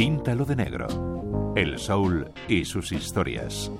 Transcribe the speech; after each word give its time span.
Píntalo 0.00 0.46
de 0.46 0.56
negro. 0.56 1.52
El 1.56 1.78
soul 1.78 2.32
y 2.48 2.64
sus 2.64 2.90
historias. 2.90 3.70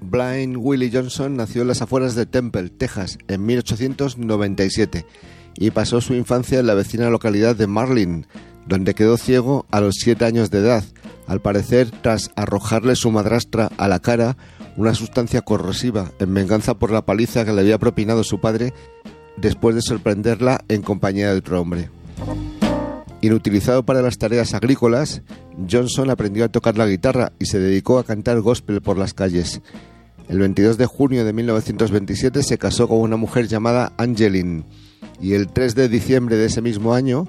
Blind 0.00 0.56
Willie 0.56 0.88
Johnson 0.92 1.36
nació 1.36 1.62
en 1.62 1.66
las 1.66 1.82
afueras 1.82 2.14
de 2.14 2.26
Temple, 2.26 2.68
Texas, 2.68 3.18
en 3.26 3.44
1897 3.44 5.04
y 5.56 5.72
pasó 5.72 6.00
su 6.00 6.14
infancia 6.14 6.60
en 6.60 6.68
la 6.68 6.74
vecina 6.74 7.10
localidad 7.10 7.56
de 7.56 7.66
Marlin, 7.66 8.28
donde 8.68 8.94
quedó 8.94 9.16
ciego 9.16 9.66
a 9.72 9.80
los 9.80 9.96
7 9.96 10.24
años 10.26 10.52
de 10.52 10.58
edad, 10.58 10.84
al 11.26 11.40
parecer 11.40 11.90
tras 11.90 12.30
arrojarle 12.36 12.94
su 12.94 13.10
madrastra 13.10 13.68
a 13.78 13.88
la 13.88 13.98
cara 13.98 14.36
una 14.76 14.94
sustancia 14.94 15.42
corrosiva 15.42 16.12
en 16.20 16.34
venganza 16.34 16.78
por 16.78 16.92
la 16.92 17.04
paliza 17.04 17.44
que 17.44 17.52
le 17.52 17.62
había 17.62 17.78
propinado 17.78 18.22
su 18.22 18.40
padre 18.40 18.74
después 19.36 19.74
de 19.74 19.82
sorprenderla 19.82 20.64
en 20.68 20.82
compañía 20.82 21.32
de 21.32 21.38
otro 21.38 21.60
hombre. 21.60 21.90
Inutilizado 23.20 23.84
para 23.84 24.00
las 24.00 24.18
tareas 24.18 24.54
agrícolas, 24.54 25.22
Johnson 25.68 26.10
aprendió 26.10 26.44
a 26.44 26.48
tocar 26.48 26.78
la 26.78 26.86
guitarra 26.86 27.32
y 27.40 27.46
se 27.46 27.58
dedicó 27.58 27.98
a 27.98 28.04
cantar 28.04 28.40
gospel 28.40 28.80
por 28.80 28.96
las 28.96 29.12
calles. 29.12 29.60
El 30.28 30.38
22 30.38 30.78
de 30.78 30.86
junio 30.86 31.24
de 31.24 31.32
1927 31.32 32.42
se 32.42 32.58
casó 32.58 32.86
con 32.86 32.98
una 32.98 33.16
mujer 33.16 33.48
llamada 33.48 33.92
Angeline 33.96 34.64
y 35.20 35.32
el 35.32 35.48
3 35.48 35.74
de 35.74 35.88
diciembre 35.88 36.36
de 36.36 36.46
ese 36.46 36.62
mismo 36.62 36.94
año 36.94 37.26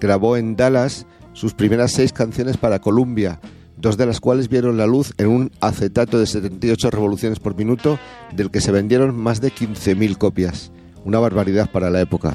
grabó 0.00 0.36
en 0.36 0.56
Dallas 0.56 1.06
sus 1.32 1.52
primeras 1.52 1.92
seis 1.92 2.14
canciones 2.14 2.56
para 2.56 2.78
Columbia, 2.78 3.40
dos 3.76 3.98
de 3.98 4.06
las 4.06 4.20
cuales 4.20 4.48
vieron 4.48 4.78
la 4.78 4.86
luz 4.86 5.12
en 5.18 5.26
un 5.26 5.50
acetato 5.60 6.18
de 6.18 6.26
78 6.26 6.90
revoluciones 6.90 7.40
por 7.40 7.54
minuto 7.54 7.98
del 8.34 8.50
que 8.50 8.62
se 8.62 8.72
vendieron 8.72 9.14
más 9.14 9.42
de 9.42 9.52
15.000 9.52 10.16
copias. 10.16 10.72
Una 11.04 11.18
barbaridad 11.18 11.70
para 11.70 11.90
la 11.90 12.00
época. 12.00 12.34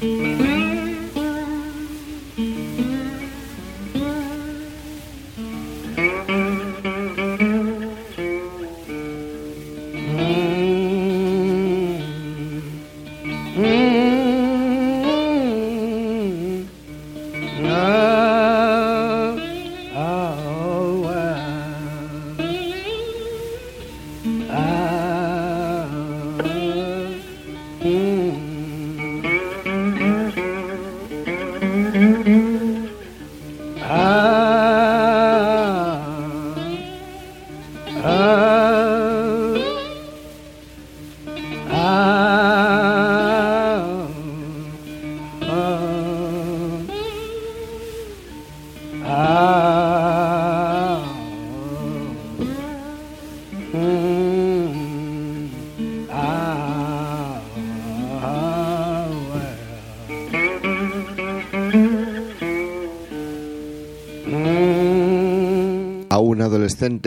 Mm 0.00 0.08
-hmm. 0.08 0.27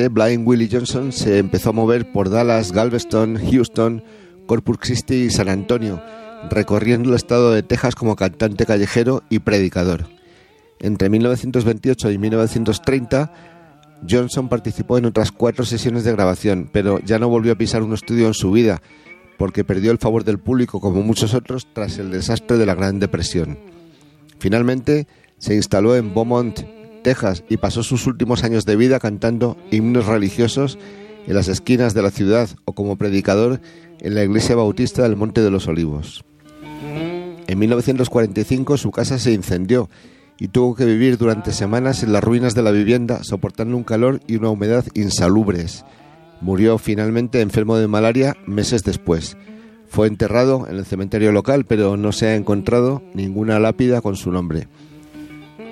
Blind 0.10 0.48
Willie 0.48 0.70
Johnson 0.72 1.12
se 1.12 1.38
empezó 1.38 1.70
a 1.70 1.74
mover 1.74 2.12
por 2.12 2.30
Dallas, 2.30 2.72
Galveston, 2.72 3.38
Houston, 3.38 4.04
Corpus 4.48 4.78
Christi 4.80 5.16
y 5.16 5.30
San 5.30 5.50
Antonio, 5.50 6.02
recorriendo 6.50 7.10
el 7.10 7.16
estado 7.16 7.52
de 7.52 7.62
Texas 7.62 7.96
como 7.96 8.16
cantante 8.16 8.66
callejero 8.66 9.24
y 9.30 9.40
predicador. 9.40 10.08
Entre 10.80 11.10
1928 11.10 12.12
y 12.12 12.18
1930, 12.18 13.34
Johnson 14.10 14.50
participó 14.50 14.98
en 14.98 15.06
otras 15.06 15.32
cuatro 15.32 15.64
sesiones 15.64 16.04
de 16.04 16.12
grabación, 16.12 16.70
pero 16.72 17.00
ya 17.00 17.20
no 17.20 17.30
volvió 17.30 17.54
a 17.54 17.58
pisar 17.58 17.84
un 17.84 17.94
estudio 17.94 18.28
en 18.28 18.34
su 18.34 18.52
vida, 18.52 18.82
porque 19.38 19.64
perdió 19.64 19.92
el 19.92 20.00
favor 20.00 20.24
del 20.24 20.40
público 20.40 20.82
como 20.82 21.04
muchos 21.04 21.36
otros 21.36 21.68
tras 21.72 22.00
el 22.00 22.10
desastre 22.10 22.58
de 22.58 22.66
la 22.66 22.74
Gran 22.74 23.00
Depresión. 23.00 23.60
Finalmente, 24.40 25.08
se 25.38 25.56
instaló 25.56 25.96
en 25.96 26.16
Beaumont, 26.16 26.62
Texas 27.04 27.44
y 27.50 27.58
pasó 27.58 27.84
sus 27.84 28.08
últimos 28.08 28.44
años 28.44 28.66
de 28.66 28.76
vida 28.76 29.00
cantando 29.00 29.58
himnos 29.72 30.06
religiosos 30.06 30.78
en 31.28 31.36
las 31.36 31.48
esquinas 31.48 31.94
de 31.94 32.02
la 32.02 32.12
ciudad 32.12 32.50
o 32.66 32.74
como 32.74 32.96
predicador 32.96 33.62
en 34.00 34.16
la 34.16 34.24
iglesia 34.24 34.56
bautista 34.56 35.04
del 35.04 35.16
Monte 35.16 35.42
de 35.42 35.52
los 35.52 35.68
Olivos. 35.68 36.24
En 37.48 37.60
1945 37.60 38.78
su 38.78 38.92
casa 38.92 39.20
se 39.20 39.34
incendió 39.34 39.90
y 40.40 40.48
tuvo 40.48 40.74
que 40.74 40.86
vivir 40.86 41.18
durante 41.18 41.52
semanas 41.52 42.02
en 42.02 42.14
las 42.14 42.24
ruinas 42.24 42.56
de 42.56 42.64
la 42.64 42.72
vivienda 42.72 43.24
soportando 43.24 43.78
un 43.78 43.84
calor 43.84 44.22
y 44.26 44.38
una 44.38 44.50
humedad 44.50 44.86
insalubres. 44.96 45.86
Murió 46.42 46.80
finalmente 46.80 47.42
enfermo 47.42 47.78
de 47.78 47.88
malaria 47.88 48.36
meses 48.48 48.84
después. 48.84 49.38
Fue 49.88 50.08
enterrado 50.08 50.66
en 50.68 50.78
el 50.78 50.86
cementerio 50.86 51.32
local, 51.32 51.66
pero 51.66 51.98
no 51.98 52.12
se 52.12 52.28
ha 52.28 52.36
encontrado 52.36 53.04
ninguna 53.14 53.60
lápida 53.60 54.02
con 54.02 54.16
su 54.16 54.32
nombre. 54.32 54.68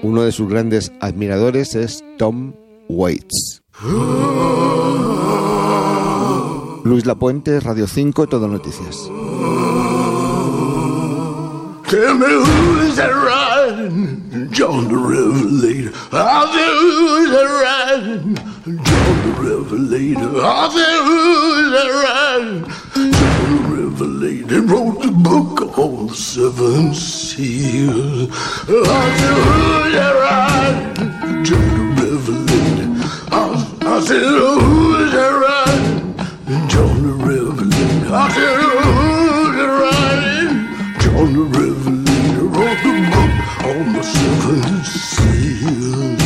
Uno 0.01 0.21
de 0.21 0.31
sus 0.31 0.47
grandes 0.49 0.91
admiradores 1.01 1.75
es 1.75 2.03
Tom 2.17 2.53
Waits. 2.87 3.61
Luis 6.83 7.05
Lapuente, 7.05 7.59
Radio 7.59 7.85
5, 7.87 8.27
Todo 8.27 8.47
Noticias. 8.47 9.09
Tell 11.89 12.13
me? 12.13 12.27
John 12.27 12.95
that? 12.95 14.49
John 14.51 14.87
the 14.87 14.97
book 25.79 25.99
on 25.99 26.07
the 26.07 26.13
seven 26.13 26.93
seals. 26.93 28.29
I 28.31 29.05
said, 29.17 29.37
who's 29.47 29.93
that 29.97 30.13
riding? 30.25 31.43
John 31.45 31.71
the 31.77 32.03
Revelator. 32.03 32.89
I, 33.31 33.43
I 33.81 34.01
said, 34.01 34.23
who's 34.23 35.11
that 35.15 35.33
riding? 35.45 36.67
John 36.67 36.95
the 37.07 37.13
Revelator. 37.27 38.13
I 38.13 38.27
said, 38.35 38.55
who's 38.59 39.53
that 39.59 39.71
riding? 39.83 40.53
John 41.01 41.29
the 41.37 41.43
Revelator 41.57 42.47
on 43.71 43.85
the 43.93 44.03
seven 44.03 44.83
seas. 44.83 46.19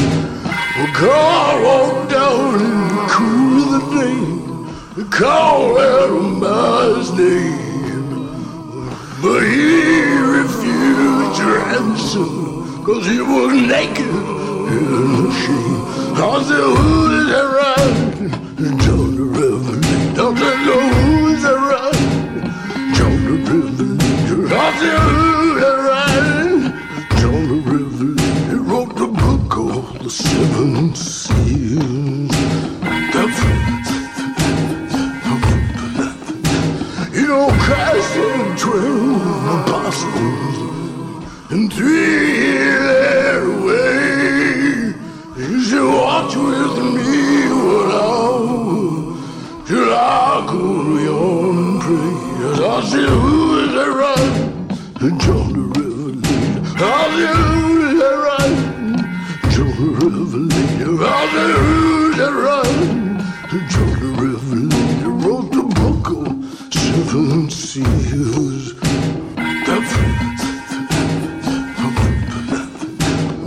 Well, 0.75 0.91
God 0.99 1.53
walked 1.67 2.09
down 2.09 2.55
in 2.55 2.79
the 2.97 3.05
cool 3.15 3.57
of 3.63 3.69
the 3.75 4.01
day, 4.01 4.23
called 5.11 5.77
out 5.77 6.41
by 6.41 6.97
his 6.97 7.11
name. 7.11 7.62
cause 12.15 13.07
he 13.07 13.19
was 13.19 13.53
naked. 13.53 14.05
in 14.05 15.23
the 15.23 15.31
a. 15.31 16.13
I 16.15 16.43
said, 16.43 16.61
who 16.77 16.97
is 17.19 17.29
around? 17.33 18.42
John 55.19 55.53
Revelation. 55.71 56.63
Hallelujah, 56.75 58.13
run. 58.25 58.53
John 59.51 59.93
Revelation. 59.93 60.97
Hallelujah, 60.97 62.31
run. 62.31 62.79
John 63.69 63.97
Revelation 64.15 65.11
wrote 65.21 65.49
the 65.51 65.63
book 65.79 66.05
of 66.09 66.27
seven 66.73 67.49
seals. 67.49 68.73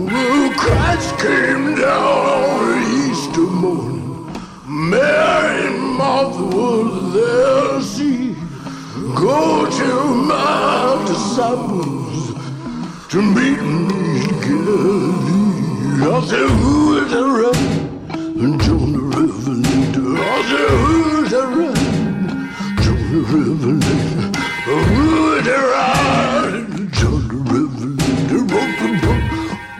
Oh, 0.09 0.53
Christ 0.57 1.11
came 1.19 1.75
down 1.75 2.25
on 2.25 2.83
Easter 3.09 3.41
morning. 3.41 4.31
Mary 4.65 5.67
and 5.67 5.79
Martha 5.97 6.43
were 6.43 6.89
there. 7.11 7.81
She 7.81 8.35
go 9.15 9.69
to 9.69 9.89
my 10.13 10.96
disciples 11.37 12.33
to 13.09 13.21
meet 13.21 13.61
me 13.61 14.23
in 14.23 14.39
Galilee. 14.41 16.01
I 16.01 16.25
said, 16.25 16.49
who 16.49 16.97
is 16.97 17.11
that 17.11 17.29
right? 17.39 17.63
And 18.41 18.59
John 18.59 18.87
the 18.93 18.99
Revelator. 19.13 20.17
I 20.17 20.41
said, 20.49 20.69
who 20.81 20.95
is 21.21 21.29
that 21.29 21.49
right? 21.59 21.81
John 22.81 23.01
the 23.11 23.19
Revelator. 23.29 24.25
Who 24.65 25.05
is 25.35 25.43
that 25.45 25.63
right? 25.75 26.65
John 26.97 27.21
the 27.27 27.37
Revelator 27.53 28.41
wrote 28.51 28.75
the 28.81 28.89
book, 29.03 29.23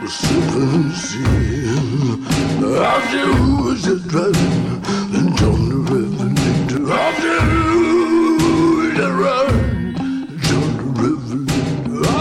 the 0.01 0.07
seven 0.09 0.83
seals. 0.93 2.21
I 2.77 3.01
said, 3.09 3.29
who 3.33 3.71
is 3.71 3.81
that 3.81 4.01
right? 4.13 4.76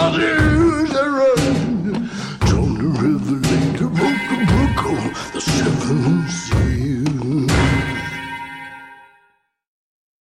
Mother! 0.07 0.36